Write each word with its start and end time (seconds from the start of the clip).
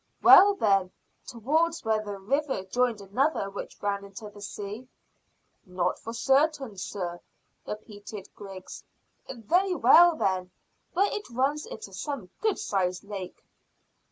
"Well, 0.23 0.55
then, 0.55 0.89
towards 1.27 1.85
where 1.85 2.03
the 2.03 2.17
river 2.17 2.63
joined 2.63 3.01
another 3.01 3.51
which 3.51 3.77
ran 3.83 4.03
into 4.03 4.31
the 4.31 4.41
sea." 4.41 4.87
"Not 5.63 5.99
for 5.99 6.11
certain, 6.11 6.75
sir," 6.77 7.19
repeated 7.67 8.27
Griggs. 8.33 8.83
"Very 9.29 9.75
well, 9.75 10.15
then, 10.15 10.49
where 10.93 11.11
it 11.15 11.29
runs 11.29 11.67
into 11.67 11.93
some 11.93 12.31
good 12.41 12.57
sized 12.57 13.03
lake." 13.03 13.43